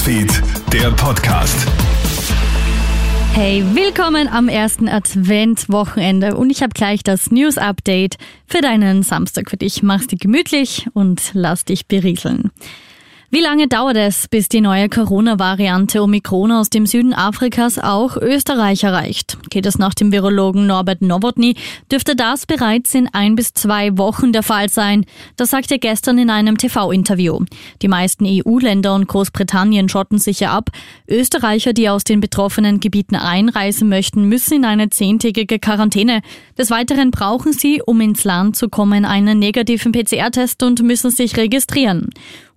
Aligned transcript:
Newsfeed, 0.00 0.42
der 0.72 0.90
Podcast. 0.92 1.68
Hey, 3.34 3.62
willkommen 3.74 4.28
am 4.28 4.48
ersten 4.48 4.88
Adventwochenende 4.88 6.36
und 6.36 6.48
ich 6.48 6.62
habe 6.62 6.72
gleich 6.72 7.02
das 7.02 7.30
News 7.30 7.58
Update 7.58 8.16
für 8.46 8.62
deinen 8.62 9.02
Samstag 9.02 9.50
für 9.50 9.58
dich. 9.58 9.82
Mach's 9.82 10.06
dir 10.06 10.16
gemütlich 10.16 10.86
und 10.94 11.32
lass 11.34 11.66
dich 11.66 11.86
berieseln. 11.86 12.50
Wie 13.32 13.40
lange 13.40 13.68
dauert 13.68 13.96
es, 13.96 14.26
bis 14.26 14.48
die 14.48 14.60
neue 14.60 14.88
Corona-Variante 14.88 16.02
Omikron 16.02 16.50
aus 16.50 16.68
dem 16.68 16.84
Süden 16.84 17.14
Afrikas 17.14 17.78
auch 17.78 18.16
Österreich 18.16 18.82
erreicht? 18.82 19.38
Geht 19.50 19.66
es 19.66 19.78
nach 19.78 19.94
dem 19.94 20.10
Virologen 20.10 20.66
Norbert 20.66 21.00
Nowotny, 21.00 21.54
dürfte 21.92 22.16
das 22.16 22.44
bereits 22.44 22.92
in 22.92 23.06
ein 23.12 23.36
bis 23.36 23.54
zwei 23.54 23.96
Wochen 23.96 24.32
der 24.32 24.42
Fall 24.42 24.68
sein. 24.68 25.06
Das 25.36 25.50
sagte 25.50 25.74
er 25.74 25.78
gestern 25.78 26.18
in 26.18 26.28
einem 26.28 26.58
TV-Interview. 26.58 27.44
Die 27.82 27.86
meisten 27.86 28.26
EU-Länder 28.26 28.96
und 28.96 29.06
Großbritannien 29.06 29.88
schotten 29.88 30.18
sich 30.18 30.40
ja 30.40 30.50
ab. 30.50 30.70
Österreicher, 31.08 31.72
die 31.72 31.88
aus 31.88 32.02
den 32.02 32.18
betroffenen 32.18 32.80
Gebieten 32.80 33.14
einreisen 33.14 33.88
möchten, 33.88 34.24
müssen 34.24 34.54
in 34.54 34.64
eine 34.64 34.90
zehntägige 34.90 35.60
Quarantäne. 35.60 36.22
Des 36.58 36.72
Weiteren 36.72 37.12
brauchen 37.12 37.52
sie, 37.52 37.80
um 37.80 38.00
ins 38.00 38.24
Land 38.24 38.56
zu 38.56 38.68
kommen, 38.68 39.04
einen 39.04 39.38
negativen 39.38 39.92
PCR-Test 39.92 40.64
und 40.64 40.82
müssen 40.82 41.12
sich 41.12 41.36
registrieren. 41.36 42.10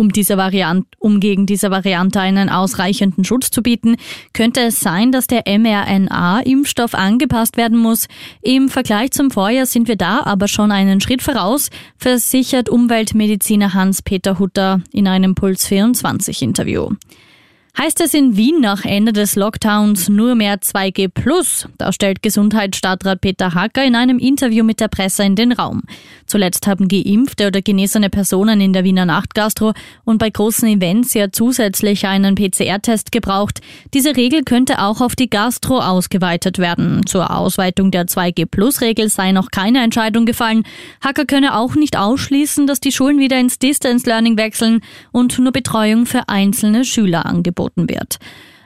Um, 0.00 0.08
diese 0.08 0.38
Variante, 0.38 0.88
um 0.98 1.20
gegen 1.20 1.44
diese 1.44 1.70
Variante 1.70 2.20
einen 2.20 2.48
ausreichenden 2.48 3.22
Schutz 3.22 3.50
zu 3.50 3.62
bieten, 3.62 3.96
könnte 4.32 4.62
es 4.62 4.80
sein, 4.80 5.12
dass 5.12 5.26
der 5.26 5.42
mRNA-Impfstoff 5.46 6.94
angepasst 6.94 7.58
werden 7.58 7.76
muss. 7.76 8.08
Im 8.40 8.70
Vergleich 8.70 9.10
zum 9.10 9.30
Vorjahr 9.30 9.66
sind 9.66 9.88
wir 9.88 9.96
da 9.96 10.22
aber 10.24 10.48
schon 10.48 10.72
einen 10.72 11.02
Schritt 11.02 11.20
voraus, 11.20 11.68
versichert 11.98 12.70
Umweltmediziner 12.70 13.74
Hans-Peter 13.74 14.38
Hutter 14.38 14.80
in 14.90 15.06
einem 15.06 15.34
Puls 15.34 15.66
24 15.66 16.40
Interview. 16.40 16.88
Heißt 17.78 18.00
es 18.00 18.14
in 18.14 18.36
Wien 18.36 18.60
nach 18.60 18.84
Ende 18.84 19.12
des 19.12 19.36
Lockdowns 19.36 20.08
nur 20.08 20.34
mehr 20.34 20.58
2G+. 20.60 21.08
Da 21.78 21.92
stellt 21.92 22.20
Gesundheitsstadtrat 22.20 23.20
Peter 23.20 23.54
Hacker 23.54 23.84
in 23.84 23.94
einem 23.94 24.18
Interview 24.18 24.64
mit 24.64 24.80
der 24.80 24.88
Presse 24.88 25.22
in 25.22 25.36
den 25.36 25.52
Raum. 25.52 25.82
Zuletzt 26.26 26.66
haben 26.66 26.88
geimpfte 26.88 27.46
oder 27.46 27.62
genesene 27.62 28.10
Personen 28.10 28.60
in 28.60 28.72
der 28.72 28.84
Wiener 28.84 29.06
Nachtgastro 29.06 29.72
und 30.04 30.18
bei 30.18 30.30
großen 30.30 30.68
Events 30.68 31.14
ja 31.14 31.30
zusätzlich 31.30 32.06
einen 32.06 32.34
PCR-Test 32.34 33.12
gebraucht. 33.12 33.60
Diese 33.94 34.16
Regel 34.16 34.42
könnte 34.42 34.80
auch 34.80 35.00
auf 35.00 35.14
die 35.14 35.30
Gastro 35.30 35.78
ausgeweitet 35.78 36.58
werden. 36.58 37.06
Zur 37.06 37.34
Ausweitung 37.34 37.92
der 37.92 38.06
2G-Plus-Regel 38.06 39.08
sei 39.08 39.32
noch 39.32 39.50
keine 39.52 39.82
Entscheidung 39.82 40.26
gefallen. 40.26 40.64
Hacker 41.02 41.24
könne 41.24 41.56
auch 41.56 41.76
nicht 41.76 41.96
ausschließen, 41.96 42.66
dass 42.66 42.80
die 42.80 42.92
Schulen 42.92 43.18
wieder 43.18 43.38
ins 43.38 43.58
Distance 43.58 44.08
Learning 44.08 44.36
wechseln 44.36 44.80
und 45.12 45.38
nur 45.38 45.52
Betreuung 45.52 46.04
für 46.04 46.28
einzelne 46.28 46.84
Schüler 46.84 47.26
angeboten 47.26 47.59
angeboten 47.60 47.88
wird. 47.88 48.18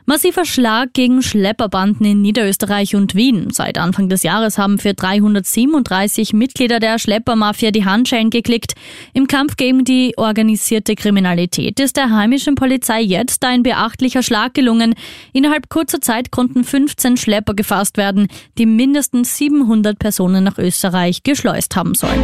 Massiver 0.07 0.45
Schlag 0.45 0.93
gegen 0.93 1.23
Schlepperbanden 1.23 2.05
in 2.05 2.21
Niederösterreich 2.21 2.95
und 2.95 3.15
Wien. 3.15 3.49
Seit 3.51 3.79
Anfang 3.79 4.11
des 4.11 4.23
Jahres 4.23 4.59
haben 4.59 4.79
für 4.79 4.93
337 4.93 6.35
Mitglieder 6.35 6.79
der 6.79 6.99
Schleppermafia 6.99 7.71
die 7.71 7.87
Handschellen 7.87 8.29
geklickt. 8.29 8.75
Im 9.15 9.29
Kampf 9.29 9.57
gegen 9.57 9.83
die 9.83 10.13
organisierte 10.19 10.95
Kriminalität 10.95 11.81
ist 11.81 11.97
der 11.97 12.11
heimischen 12.11 12.55
Polizei 12.55 13.01
jetzt 13.01 13.47
ein 13.47 13.63
beachtlicher 13.63 14.23
Schlag 14.23 14.53
gelungen. 14.53 14.95
Innerhalb 15.33 15.71
kurzer 15.71 16.03
Zeit 16.03 16.31
konnten 16.31 16.65
15 16.65 17.17
Schlepper 17.17 17.55
gefasst 17.55 17.97
werden, 17.97 18.29
die 18.59 18.67
mindestens 18.67 19.39
700 19.39 19.99
Personen 19.99 20.45
nach 20.45 20.59
Österreich 20.59 21.23
geschleust 21.23 21.77
haben 21.77 21.95
sollen. 21.95 22.23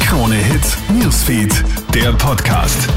Krone 0.00 0.34
Hits, 0.34 0.78
Newsfeed, 1.00 1.64
der 1.94 2.12
Podcast. 2.14 2.88